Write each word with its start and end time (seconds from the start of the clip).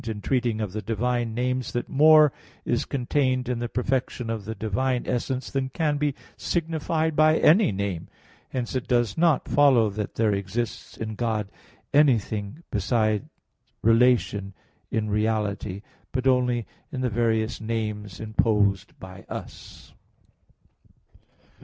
2), 0.03 0.09
in 0.09 0.19
treating 0.19 0.59
of 0.59 0.71
the 0.71 0.81
divine 0.81 1.35
names, 1.35 1.73
that 1.73 1.87
more 1.87 2.33
is 2.65 2.85
contained 2.85 3.47
in 3.47 3.59
the 3.59 3.69
perfection 3.69 4.31
of 4.31 4.45
the 4.45 4.55
divine 4.55 5.03
essence 5.05 5.51
than 5.51 5.69
can 5.69 5.97
be 5.99 6.15
signified 6.35 7.15
by 7.15 7.37
any 7.37 7.71
name. 7.71 8.07
Hence 8.49 8.73
it 8.73 8.87
does 8.87 9.15
not 9.15 9.47
follow 9.47 9.91
that 9.91 10.15
there 10.15 10.33
exists 10.33 10.97
in 10.97 11.13
God 11.13 11.51
anything 11.93 12.63
besides 12.71 13.25
relation 13.83 14.55
in 14.89 15.07
reality; 15.07 15.83
but 16.11 16.25
only 16.25 16.65
in 16.91 17.01
the 17.01 17.09
various 17.11 17.61
names 17.61 18.19
imposed 18.19 18.97
by 18.99 19.23
us. 19.29 19.93